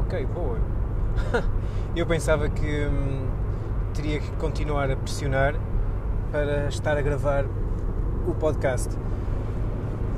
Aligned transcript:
ok, 0.00 0.26
boa. 0.26 0.58
Eu 1.94 2.06
pensava 2.06 2.48
que 2.48 2.86
hum, 2.86 3.28
teria 3.94 4.18
que 4.20 4.30
continuar 4.32 4.90
a 4.90 4.96
pressionar 4.96 5.54
para 6.32 6.66
estar 6.68 6.96
a 6.96 7.02
gravar 7.02 7.44
o 8.26 8.34
podcast. 8.34 8.96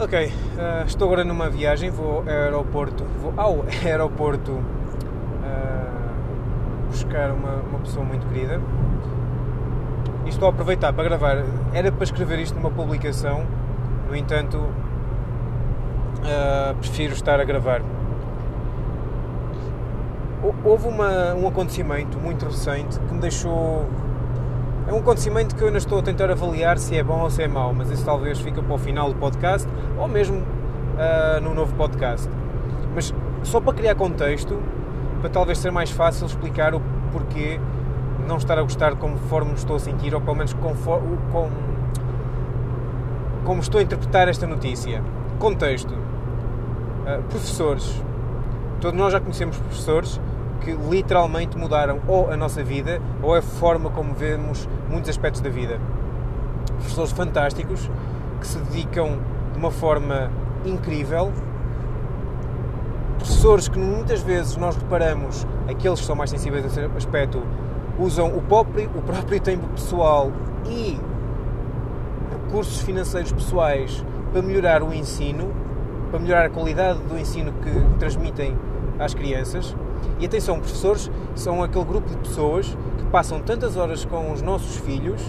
Ok, 0.01 0.27
uh, 0.27 0.31
estou 0.87 1.07
agora 1.07 1.25
numa 1.25 1.51
viagem, 1.51 1.91
vou 1.91 2.21
ao 2.21 2.29
aeroporto, 2.29 3.05
vou 3.21 3.35
ao 3.37 3.65
aeroporto 3.85 4.53
uh, 4.53 4.63
buscar 6.89 7.31
uma, 7.31 7.57
uma 7.57 7.79
pessoa 7.81 8.05
muito 8.05 8.27
querida 8.29 8.61
e 10.25 10.29
estou 10.29 10.47
a 10.47 10.51
aproveitar 10.51 10.93
para 10.93 11.05
gravar. 11.05 11.45
Era 11.73 11.91
para 11.91 12.05
escrever 12.05 12.39
isto 12.39 12.55
numa 12.55 12.71
publicação, 12.71 13.45
no 14.09 14.17
entanto, 14.17 14.59
uh, 14.59 14.73
prefiro 16.81 17.13
estar 17.13 17.41
a 17.41 17.45
gravar. 17.45 17.83
Houve 20.65 20.89
uma, 20.89 21.35
um 21.35 21.47
acontecimento 21.47 22.19
muito 22.19 22.45
recente 22.47 22.99
que 22.99 23.15
me 23.15 23.21
deixou. 23.21 23.87
É 24.89 24.93
um 24.93 24.99
acontecimento 24.99 25.55
que 25.55 25.63
eu 25.63 25.69
ainda 25.69 25.79
estou 25.79 26.01
a 26.01 26.03
tentar 26.03 26.29
avaliar 26.31 26.79
se 26.79 26.97
é 26.97 27.03
bom 27.03 27.21
ou 27.21 27.31
se 27.31 27.43
é 27.43 27.47
mau, 27.47 27.73
mas 27.73 27.91
isso 27.91 28.05
talvez 28.05 28.41
fique 28.41 28.61
para 28.61 28.75
o 28.75 28.79
final 28.79 29.13
do 29.13 29.15
podcast 29.15 29.69
ou 29.97 30.09
mesmo 30.09 30.39
uh, 30.39 31.41
no 31.41 31.55
novo 31.55 31.73
podcast. 31.77 32.29
Mas 32.93 33.15
só 33.45 33.61
para 33.61 33.73
criar 33.73 33.95
contexto, 33.95 34.61
para 35.21 35.31
talvez 35.31 35.59
ser 35.59 35.71
mais 35.71 35.93
fácil 35.93 36.27
explicar 36.27 36.75
o 36.75 36.83
porquê 37.13 37.61
não 38.27 38.37
estar 38.37 38.59
a 38.59 38.63
gostar 38.63 38.97
conforme 38.97 39.51
me 39.51 39.57
estou 39.57 39.77
a 39.77 39.79
sentir, 39.79 40.13
ou 40.13 40.21
pelo 40.21 40.37
menos 40.37 40.53
conforme, 40.55 41.19
como, 41.31 41.53
como 43.45 43.61
estou 43.61 43.79
a 43.79 43.83
interpretar 43.83 44.27
esta 44.27 44.47
notícia. 44.47 45.03
Contexto. 45.39 45.93
Uh, 45.95 47.23
professores. 47.29 48.03
Todos 48.81 48.99
nós 48.99 49.13
já 49.13 49.21
conhecemos 49.21 49.57
professores 49.57 50.21
que 50.65 50.73
literalmente 50.73 51.59
mudaram 51.59 52.01
ou 52.07 52.31
a 52.31 52.37
nossa 52.37 52.63
vida 52.63 53.01
ou 53.23 53.35
a 53.35 53.43
forma 53.43 53.91
como 53.91 54.15
vemos 54.15 54.69
muitos 54.89 55.11
aspectos 55.11 55.41
da 55.41 55.51
vida. 55.51 55.81
Professores 56.79 57.13
fantásticos 57.13 57.91
que 58.41 58.47
se 58.47 58.59
dedicam 58.59 59.19
de 59.53 59.59
uma 59.59 59.71
forma 59.71 60.31
incrível. 60.65 61.33
Professores 63.19 63.69
que 63.69 63.79
muitas 63.79 64.21
vezes 64.21 64.57
nós 64.57 64.77
reparamos, 64.77 65.47
aqueles 65.69 66.01
que 66.01 66.07
são 66.07 66.17
mais 66.17 66.31
sensíveis 66.31 66.65
a 66.65 66.69
esse 66.69 66.81
aspecto, 66.97 67.43
usam 67.99 68.37
o 68.37 68.43
próprio, 68.43 68.91
o 68.97 69.03
próprio 69.03 69.41
tempo 69.41 69.67
pessoal 69.69 70.33
e 70.67 70.99
recursos 72.33 72.81
financeiros 72.83 73.33
pessoais 73.33 74.05
para 74.33 74.43
melhorar 74.43 74.83
o 74.83 74.93
ensino, 74.93 75.53
para 76.11 76.19
melhorar 76.19 76.47
a 76.47 76.51
qualidade 76.51 76.99
do 77.01 77.19
ensino 77.19 77.53
que 77.53 77.99
transmitem 77.99 78.57
às 78.99 79.15
crianças. 79.15 79.77
E 80.19 80.27
atenção, 80.27 80.59
professores 80.59 81.11
são 81.35 81.63
aquele 81.63 81.85
grupo 81.85 82.09
de 82.09 82.17
pessoas 82.17 82.77
que 82.99 83.05
passam 83.07 83.41
tantas 83.41 83.77
horas 83.77 84.05
com 84.05 84.33
os 84.33 84.43
nossos 84.43 84.77
filhos 84.79 85.21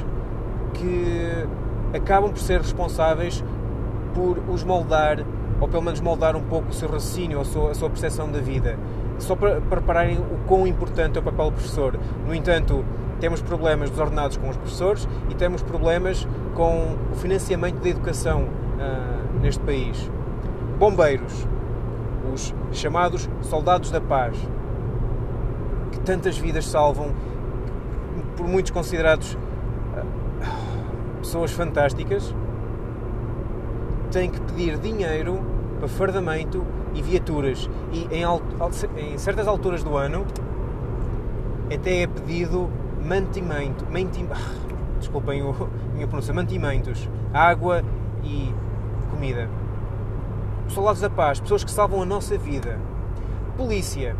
que 0.73 1.47
acabam 1.95 2.31
por 2.31 2.39
ser 2.39 2.59
responsáveis 2.59 3.43
por 4.13 4.37
os 4.49 4.63
moldar, 4.63 5.25
ou 5.59 5.67
pelo 5.67 5.83
menos 5.83 5.99
moldar 5.99 6.35
um 6.35 6.43
pouco 6.43 6.69
o 6.69 6.73
seu 6.73 6.87
raciocínio, 6.87 7.39
a 7.39 7.45
sua, 7.45 7.71
a 7.71 7.73
sua 7.73 7.89
percepção 7.89 8.31
da 8.31 8.39
vida 8.39 8.77
só 9.19 9.35
para, 9.35 9.61
para 9.61 9.79
repararem 9.79 10.17
o 10.17 10.37
quão 10.47 10.67
importante 10.67 11.17
é 11.17 11.21
o 11.21 11.23
papel 11.23 11.45
do 11.45 11.53
professor. 11.53 11.97
No 12.25 12.33
entanto, 12.33 12.83
temos 13.19 13.41
problemas 13.41 13.89
desordenados 13.89 14.37
com 14.37 14.49
os 14.49 14.57
professores 14.57 15.07
e 15.29 15.35
temos 15.35 15.61
problemas 15.61 16.27
com 16.55 16.97
o 17.11 17.15
financiamento 17.15 17.79
da 17.79 17.89
educação 17.89 18.43
uh, 18.43 19.39
neste 19.39 19.61
país. 19.61 20.11
Bombeiros, 20.77 21.47
os 22.33 22.53
chamados 22.71 23.29
soldados 23.41 23.91
da 23.91 24.01
paz, 24.01 24.37
que 25.93 25.99
tantas 25.99 26.37
vidas 26.37 26.65
salvam, 26.65 27.11
por 28.35 28.47
muitos 28.47 28.71
considerados 28.71 29.35
uh, 29.35 31.19
pessoas 31.19 31.51
fantásticas, 31.51 32.33
têm 34.11 34.29
que 34.29 34.41
pedir 34.41 34.77
dinheiro 34.77 35.39
para 35.79 35.87
fardamento 35.87 36.65
e 36.93 37.01
viaturas. 37.01 37.69
E 37.91 38.07
em, 38.11 38.23
em 39.13 39.17
certas 39.17 39.47
alturas 39.47 39.83
do 39.83 39.95
ano 39.95 40.25
até 41.73 42.03
é 42.03 42.07
pedido 42.07 42.69
mantimento, 43.03 43.85
mantim, 43.91 44.27
desculpem 44.99 45.41
o, 45.41 45.49
a 45.51 45.93
minha 45.93 46.07
pronúncia, 46.07 46.33
mantimentos, 46.33 47.09
água 47.33 47.83
e 48.23 48.53
comida. 49.11 49.49
Soldados 50.67 51.01
da 51.01 51.09
paz, 51.09 51.39
pessoas 51.39 51.63
que 51.63 51.71
salvam 51.71 52.01
a 52.01 52.05
nossa 52.05 52.37
vida. 52.37 52.79
Polícia. 53.57 54.15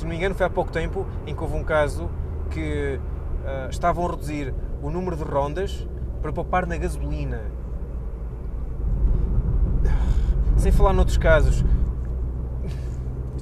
Se 0.00 0.04
não 0.06 0.12
me 0.12 0.16
engano, 0.16 0.34
foi 0.34 0.46
há 0.46 0.48
pouco 0.48 0.72
tempo 0.72 1.06
em 1.26 1.36
que 1.36 1.42
houve 1.42 1.54
um 1.54 1.62
caso 1.62 2.08
que 2.50 2.98
uh, 3.44 3.68
estavam 3.68 4.06
a 4.06 4.10
reduzir 4.12 4.54
o 4.82 4.88
número 4.88 5.14
de 5.14 5.22
rondas 5.22 5.86
para 6.22 6.32
poupar 6.32 6.66
na 6.66 6.78
gasolina. 6.78 7.42
Sem 10.56 10.72
falar 10.72 10.94
noutros 10.94 11.18
casos. 11.18 11.62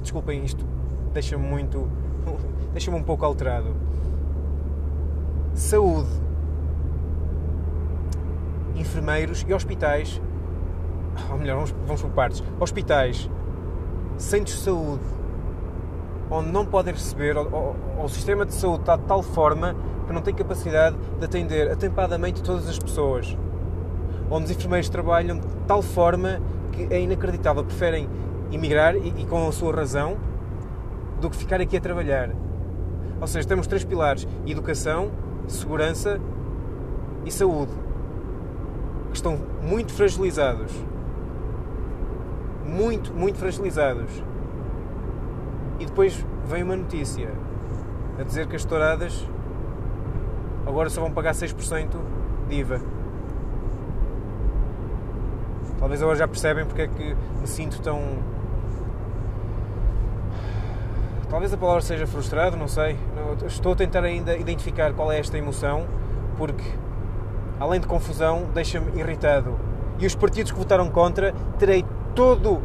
Desculpem, 0.01 0.43
isto 0.43 0.65
deixa-me 1.13 1.47
muito. 1.47 1.89
deixa-me 2.73 2.97
um 2.97 3.03
pouco 3.03 3.23
alterado. 3.23 3.73
Saúde. 5.53 6.09
Enfermeiros 8.75 9.45
e 9.47 9.53
hospitais. 9.53 10.21
Ou 11.31 11.37
melhor, 11.37 11.55
vamos, 11.55 11.71
vamos 11.85 12.01
por 12.01 12.11
partes. 12.11 12.43
Hospitais, 12.59 13.29
centros 14.17 14.57
de 14.57 14.63
saúde, 14.63 15.18
onde 16.29 16.51
não 16.51 16.65
podem 16.65 16.93
receber, 16.93 17.35
ou, 17.35 17.45
ou, 17.51 17.75
ou, 17.97 18.05
o 18.05 18.09
sistema 18.09 18.45
de 18.45 18.53
saúde 18.53 18.81
está 18.81 18.95
de 18.95 19.03
tal 19.03 19.23
forma 19.23 19.75
que 20.05 20.13
não 20.13 20.21
tem 20.21 20.33
capacidade 20.33 20.95
de 21.19 21.25
atender 21.25 21.71
atempadamente 21.71 22.41
todas 22.43 22.67
as 22.67 22.77
pessoas. 22.77 23.35
Onde 24.29 24.45
os 24.45 24.51
enfermeiros 24.51 24.89
trabalham 24.89 25.39
de 25.39 25.47
tal 25.67 25.81
forma 25.81 26.39
que 26.71 26.93
é 26.93 27.01
inacreditável. 27.01 27.63
Preferem 27.63 28.07
emigrar 28.51 28.95
e, 28.95 29.13
e 29.17 29.25
com 29.25 29.47
a 29.47 29.51
sua 29.51 29.73
razão 29.73 30.17
do 31.19 31.29
que 31.29 31.37
ficar 31.37 31.59
aqui 31.61 31.77
a 31.77 31.81
trabalhar. 31.81 32.31
Ou 33.19 33.27
seja, 33.27 33.47
temos 33.47 33.67
três 33.67 33.83
pilares: 33.83 34.27
educação, 34.45 35.11
segurança 35.47 36.19
e 37.25 37.31
saúde, 37.31 37.71
que 39.09 39.15
estão 39.15 39.37
muito 39.61 39.93
fragilizados. 39.93 40.71
Muito, 42.65 43.13
muito 43.13 43.37
fragilizados. 43.37 44.23
E 45.79 45.85
depois 45.85 46.25
vem 46.45 46.63
uma 46.63 46.75
notícia 46.75 47.31
a 48.19 48.23
dizer 48.23 48.47
que 48.47 48.55
as 48.55 48.65
touradas 48.65 49.25
agora 50.67 50.89
só 50.89 51.01
vão 51.01 51.11
pagar 51.11 51.33
6% 51.33 51.97
de 52.49 52.55
IVA. 52.55 52.81
Talvez 55.79 56.01
agora 56.01 56.17
já 56.17 56.27
percebem 56.27 56.65
porque 56.65 56.81
é 56.81 56.87
que 56.87 57.15
me 57.39 57.47
sinto 57.47 57.81
tão. 57.81 58.01
Talvez 61.29 61.53
a 61.53 61.57
palavra 61.57 61.81
seja 61.81 62.05
frustrado, 62.05 62.57
não 62.57 62.67
sei. 62.67 62.97
Estou 63.47 63.73
a 63.73 63.75
tentar 63.75 64.03
ainda 64.03 64.35
identificar 64.35 64.93
qual 64.93 65.11
é 65.11 65.19
esta 65.19 65.37
emoção, 65.37 65.87
porque 66.37 66.65
além 67.59 67.79
de 67.79 67.87
confusão, 67.87 68.49
deixa-me 68.53 68.99
irritado. 68.99 69.55
E 69.97 70.05
os 70.05 70.15
partidos 70.15 70.51
que 70.51 70.57
votaram 70.57 70.89
contra, 70.89 71.33
terei 71.57 71.85
todo 72.13 72.61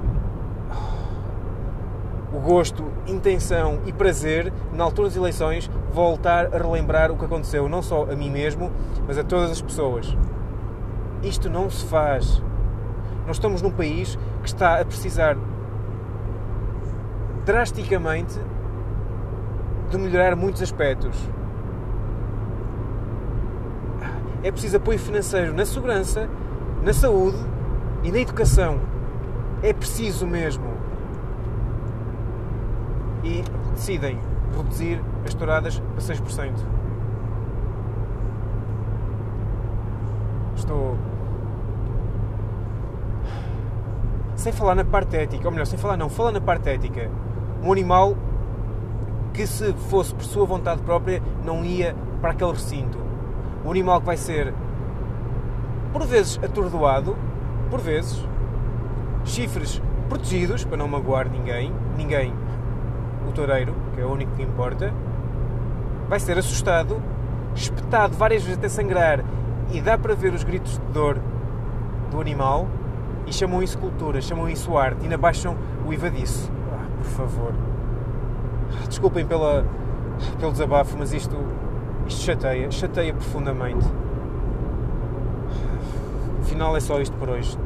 o 2.34 2.40
gosto, 2.40 2.84
intenção 3.06 3.78
e 3.86 3.92
prazer, 3.92 4.52
na 4.72 4.82
altura 4.82 5.08
das 5.08 5.16
eleições, 5.16 5.70
voltar 5.92 6.46
a 6.52 6.58
relembrar 6.58 7.12
o 7.12 7.16
que 7.16 7.24
aconteceu, 7.24 7.68
não 7.68 7.80
só 7.80 8.02
a 8.10 8.16
mim 8.16 8.28
mesmo, 8.28 8.72
mas 9.06 9.16
a 9.16 9.22
todas 9.22 9.52
as 9.52 9.62
pessoas. 9.62 10.16
Isto 11.22 11.48
não 11.48 11.70
se 11.70 11.86
faz. 11.86 12.42
Nós 13.26 13.36
estamos 13.36 13.62
num 13.62 13.70
país 13.70 14.18
que 14.42 14.48
está 14.48 14.80
a 14.80 14.84
precisar 14.84 15.36
drasticamente 17.44 18.38
de 19.90 19.96
melhorar 19.96 20.34
muitos 20.34 20.60
aspectos. 20.60 21.16
É 24.42 24.50
preciso 24.50 24.76
apoio 24.76 24.98
financeiro 24.98 25.54
na 25.54 25.64
segurança, 25.64 26.28
na 26.82 26.92
saúde 26.92 27.38
e 28.02 28.10
na 28.10 28.18
educação. 28.18 28.80
É 29.62 29.72
preciso 29.72 30.26
mesmo. 30.26 30.73
E 33.24 33.42
decidem 33.72 34.18
reduzir 34.56 35.02
as 35.24 35.34
touradas 35.34 35.82
a 35.96 36.00
6%. 36.00 36.52
Estou 40.54 40.96
sem 44.36 44.52
falar 44.52 44.74
na 44.74 44.84
parte 44.84 45.16
ética, 45.16 45.46
ou 45.46 45.50
melhor, 45.50 45.64
sem 45.64 45.78
falar 45.78 45.96
não, 45.96 46.10
falar 46.10 46.30
na 46.30 46.40
parte 46.40 46.68
ética. 46.68 47.10
Um 47.62 47.72
animal 47.72 48.14
que 49.32 49.46
se 49.46 49.72
fosse 49.88 50.14
por 50.14 50.24
sua 50.24 50.44
vontade 50.44 50.82
própria 50.82 51.22
não 51.42 51.64
ia 51.64 51.96
para 52.20 52.32
aquele 52.32 52.52
recinto. 52.52 52.98
Um 53.64 53.70
animal 53.70 54.00
que 54.00 54.06
vai 54.06 54.16
ser 54.16 54.52
por 55.92 56.04
vezes 56.06 56.38
atordoado, 56.42 57.16
por 57.70 57.80
vezes 57.80 58.22
chifres 59.24 59.80
protegidos 60.08 60.64
para 60.64 60.76
não 60.76 60.86
magoar 60.86 61.28
ninguém, 61.30 61.72
ninguém 61.96 62.34
o 63.28 63.32
toureiro, 63.32 63.74
que 63.94 64.00
é 64.00 64.04
o 64.04 64.12
único 64.12 64.32
que 64.32 64.42
importa, 64.42 64.92
vai 66.08 66.20
ser 66.20 66.38
assustado, 66.38 67.00
espetado 67.54 68.14
várias 68.16 68.42
vezes 68.42 68.58
até 68.58 68.68
sangrar 68.68 69.24
e 69.72 69.80
dá 69.80 69.96
para 69.96 70.14
ver 70.14 70.32
os 70.34 70.44
gritos 70.44 70.72
de 70.72 70.92
dor 70.92 71.18
do 72.10 72.20
animal 72.20 72.68
e 73.26 73.32
chamam 73.32 73.62
isso 73.62 73.78
cultura, 73.78 74.20
chamam 74.20 74.48
isso 74.48 74.76
arte 74.76 75.00
e 75.00 75.04
ainda 75.04 75.16
baixam 75.16 75.56
o 75.86 75.92
IVA 75.92 76.10
disso. 76.10 76.50
Ah, 76.72 76.86
por 76.98 77.06
favor. 77.06 77.54
Desculpem 78.88 79.26
pela, 79.26 79.64
pelo 80.38 80.52
desabafo, 80.52 80.96
mas 80.98 81.12
isto, 81.12 81.36
isto 82.06 82.22
chateia, 82.22 82.70
chateia 82.70 83.12
profundamente. 83.12 83.86
Afinal 86.40 86.76
é 86.76 86.80
só 86.80 87.00
isto 87.00 87.16
por 87.16 87.30
hoje. 87.30 87.58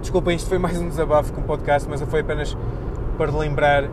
Desculpem, 0.00 0.36
isto 0.36 0.48
foi 0.48 0.58
mais 0.58 0.78
um 0.78 0.88
desabafo 0.88 1.32
com 1.32 1.40
um 1.40 1.44
podcast, 1.44 1.88
mas 1.88 2.00
foi 2.02 2.20
apenas 2.20 2.56
para 3.16 3.36
lembrar 3.36 3.84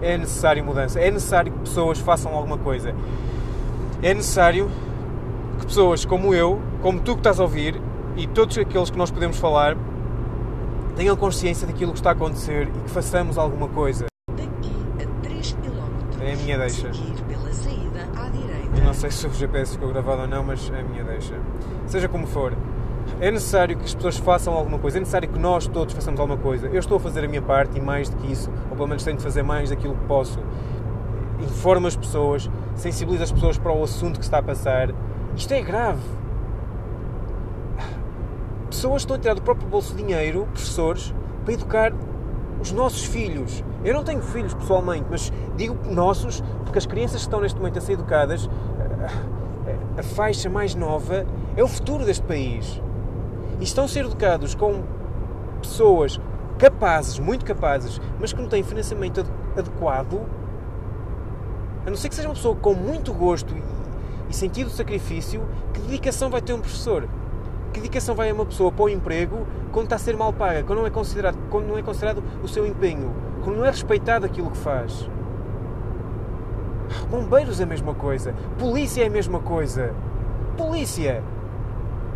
é 0.00 0.16
necessário 0.16 0.64
mudança, 0.64 1.00
é 1.00 1.10
necessário 1.10 1.52
que 1.52 1.58
pessoas 1.60 1.98
façam 1.98 2.34
alguma 2.34 2.58
coisa. 2.58 2.94
É 4.02 4.14
necessário 4.14 4.70
que 5.58 5.66
pessoas 5.66 6.04
como 6.04 6.34
eu, 6.34 6.60
como 6.82 7.00
tu 7.00 7.14
que 7.14 7.20
estás 7.20 7.40
a 7.40 7.42
ouvir 7.42 7.80
e 8.16 8.26
todos 8.26 8.56
aqueles 8.58 8.90
que 8.90 8.98
nós 8.98 9.10
podemos 9.10 9.38
falar 9.38 9.76
tenham 10.96 11.16
consciência 11.16 11.66
daquilo 11.66 11.92
que 11.92 11.98
está 11.98 12.10
a 12.10 12.12
acontecer 12.12 12.68
e 12.68 12.80
que 12.80 12.90
façamos 12.90 13.38
alguma 13.38 13.68
coisa. 13.68 14.06
Daqui 14.30 14.72
a 15.00 15.22
3 15.22 15.52
km. 15.52 16.22
É 16.22 16.32
a 16.32 16.36
minha 16.36 16.58
deixa. 16.58 16.90
Pela 17.28 17.52
saída 17.52 18.08
à 18.16 18.28
direita. 18.28 18.76
Eu 18.76 18.84
não 18.84 18.94
sei 18.94 19.10
se 19.10 19.26
o 19.26 19.32
GPS 19.32 19.72
ficou 19.72 19.88
gravado 19.88 20.22
ou 20.22 20.28
não, 20.28 20.42
mas 20.42 20.70
é 20.74 20.80
a 20.80 20.82
minha 20.82 21.04
deixa. 21.04 21.34
Seja 21.86 22.08
como 22.08 22.26
for, 22.26 22.52
é 23.20 23.30
necessário 23.30 23.76
que 23.76 23.84
as 23.84 23.94
pessoas 23.94 24.16
façam 24.16 24.54
alguma 24.54 24.78
coisa, 24.78 24.98
é 24.98 25.00
necessário 25.00 25.28
que 25.28 25.38
nós 25.38 25.66
todos 25.66 25.94
façamos 25.94 26.20
alguma 26.20 26.38
coisa. 26.38 26.66
Eu 26.68 26.78
estou 26.78 26.96
a 26.96 27.00
fazer 27.00 27.24
a 27.24 27.28
minha 27.28 27.42
parte 27.42 27.78
e 27.78 27.80
mais 27.80 28.08
do 28.08 28.16
que 28.16 28.32
isso, 28.32 28.50
ou 28.70 28.76
pelo 28.76 28.88
menos 28.88 29.02
tenho 29.04 29.16
de 29.16 29.22
fazer 29.22 29.42
mais 29.42 29.70
daquilo 29.70 29.94
que 29.94 30.04
posso. 30.06 30.38
Informo 31.40 31.86
as 31.86 31.96
pessoas, 31.96 32.50
sensibilizo 32.74 33.22
as 33.22 33.32
pessoas 33.32 33.58
para 33.58 33.72
o 33.72 33.82
assunto 33.82 34.18
que 34.18 34.24
está 34.24 34.38
a 34.38 34.42
passar. 34.42 34.90
Isto 35.36 35.52
é 35.52 35.62
grave. 35.62 36.02
Pessoas 38.70 39.02
estão 39.02 39.16
a 39.16 39.18
tirar 39.18 39.34
do 39.34 39.42
próprio 39.42 39.68
bolso 39.68 39.94
dinheiro, 39.94 40.46
professores, 40.52 41.14
para 41.44 41.54
educar 41.54 41.92
os 42.60 42.72
nossos 42.72 43.04
filhos. 43.04 43.64
Eu 43.84 43.94
não 43.94 44.04
tenho 44.04 44.20
filhos 44.20 44.52
pessoalmente, 44.54 45.06
mas 45.10 45.32
digo 45.56 45.76
nossos 45.90 46.42
porque 46.64 46.78
as 46.78 46.86
crianças 46.86 47.20
que 47.20 47.26
estão 47.26 47.40
neste 47.40 47.58
momento 47.58 47.78
a 47.78 47.80
ser 47.80 47.92
educadas, 47.92 48.48
a 49.96 50.02
faixa 50.02 50.48
mais 50.48 50.74
nova 50.74 51.26
é 51.56 51.62
o 51.62 51.68
futuro 51.68 52.04
deste 52.04 52.24
país. 52.24 52.80
E 53.60 53.64
estão 53.64 53.84
a 53.84 53.88
ser 53.88 54.04
educados 54.04 54.54
com 54.54 54.82
pessoas 55.60 56.20
capazes, 56.58 57.18
muito 57.18 57.44
capazes, 57.44 58.00
mas 58.18 58.32
que 58.32 58.40
não 58.40 58.48
têm 58.48 58.62
financiamento 58.62 59.24
adequado, 59.56 60.20
a 61.86 61.90
não 61.90 61.96
ser 61.96 62.08
que 62.08 62.14
seja 62.14 62.28
uma 62.28 62.34
pessoa 62.34 62.54
com 62.56 62.74
muito 62.74 63.12
gosto 63.12 63.54
e 64.28 64.34
sentido 64.34 64.68
de 64.68 64.76
sacrifício, 64.76 65.42
que 65.72 65.80
dedicação 65.80 66.28
vai 66.28 66.42
ter 66.42 66.52
um 66.52 66.60
professor? 66.60 67.08
Que 67.72 67.80
dedicação 67.80 68.14
vai 68.14 68.30
uma 68.30 68.44
pessoa 68.44 68.70
para 68.70 68.84
o 68.84 68.88
emprego 68.88 69.46
quando 69.72 69.84
está 69.84 69.96
a 69.96 69.98
ser 69.98 70.16
mal 70.16 70.32
paga, 70.32 70.62
quando 70.64 70.80
não 70.80 70.86
é 70.86 70.90
considerado, 70.90 71.38
quando 71.50 71.66
não 71.66 71.78
é 71.78 71.82
considerado 71.82 72.22
o 72.42 72.48
seu 72.48 72.66
empenho, 72.66 73.14
quando 73.42 73.56
não 73.56 73.64
é 73.64 73.70
respeitado 73.70 74.26
aquilo 74.26 74.50
que 74.50 74.58
faz? 74.58 75.08
Bombeiros 77.10 77.60
é 77.60 77.64
a 77.64 77.66
mesma 77.66 77.94
coisa. 77.94 78.34
Polícia 78.58 79.02
é 79.02 79.06
a 79.06 79.10
mesma 79.10 79.40
coisa. 79.40 79.94
Polícia! 80.56 81.22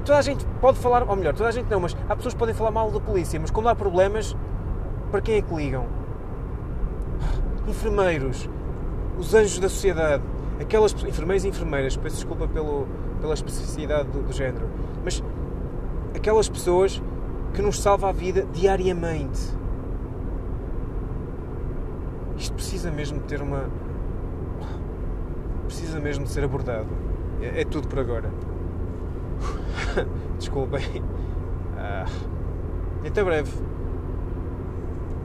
Toda 0.05 0.19
a 0.19 0.23
gente 0.23 0.45
pode 0.61 0.79
falar, 0.79 1.09
ou 1.09 1.15
melhor, 1.15 1.33
toda 1.33 1.49
a 1.49 1.53
gente 1.53 1.71
não, 1.71 1.79
mas 1.79 1.97
há 2.09 2.17
pessoas 2.17 2.35
que 2.35 2.39
podem 2.39 2.55
falar 2.55 2.73
mal 2.73 2.91
da 2.91 3.01
polícia, 3.01 3.39
mas 3.39 3.51
quando 3.51 3.69
há 3.69 3.75
problemas, 3.75 4.37
para 5.11 5.21
quem 5.21 5.37
é 5.37 5.43
que 5.43 5.55
ligam? 5.55 5.87
Enfermeiros, 7.69 8.49
os 9.17 9.33
anjos 9.33 9.61
da 9.61 9.69
sociedade, 9.69 10.23
aquelas 10.61 10.93
enfermeiros 10.93 11.45
e 11.45 11.49
enfermeiras, 11.49 11.97
peço 11.97 12.17
desculpa 12.17 12.49
pelo, 12.49 12.89
pela 13.21 13.35
especificidade 13.35 14.09
do, 14.09 14.23
do 14.23 14.33
género, 14.33 14.69
mas 15.05 15.23
aquelas 16.17 16.49
pessoas 16.49 17.01
que 17.55 17.63
nos 17.63 17.81
salvam 17.81 18.11
a 18.11 18.13
vida 18.13 18.47
diariamente. 18.53 19.41
Isto 22.37 22.55
precisa 22.55 22.91
mesmo 22.91 23.21
de 23.21 23.25
ter 23.27 23.41
uma. 23.41 23.69
Precisa 25.67 26.01
mesmo 26.01 26.25
de 26.25 26.31
ser 26.31 26.43
abordado. 26.43 26.89
É, 27.41 27.61
é 27.61 27.65
tudo 27.65 27.87
por 27.87 28.01
agora. 28.01 28.31
Desculpem. 30.39 31.03
Ah, 31.77 32.07
até 33.07 33.23
breve. 33.23 33.53